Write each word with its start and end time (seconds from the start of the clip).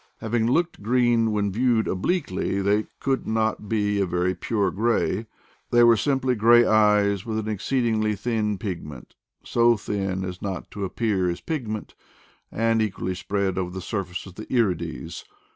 Having 0.17 0.47
looked 0.49 0.81
green 0.81 1.31
when 1.31 1.51
viewed 1.51 1.87
obliquely, 1.87 2.59
they 2.59 2.87
could 2.99 3.27
not 3.27 3.69
be 3.69 3.99
a 3.99 4.05
very 4.07 4.33
pure 4.33 4.71
gray: 4.71 5.27
they 5.69 5.83
were 5.83 5.95
simply 5.95 6.33
gray 6.33 6.65
eyes 6.65 7.23
with 7.23 7.37
an 7.37 7.47
exceed 7.47 7.83
ingly 7.83 8.17
thin 8.17 8.57
pigment, 8.57 9.13
so 9.43 9.77
thin 9.77 10.25
as 10.25 10.41
not 10.41 10.71
to 10.71 10.85
appear 10.85 11.29
as 11.29 11.39
pig 11.39 11.67
ment, 11.67 11.93
equally 12.51 13.13
spread 13.13 13.59
over 13.59 13.69
the 13.69 13.79
surface 13.79 14.25
of 14.25 14.33
the 14.33 14.47
irides. 14.51 15.23